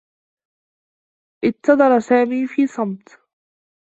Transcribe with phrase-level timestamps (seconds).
[1.43, 3.19] اتظر سامي في صمت.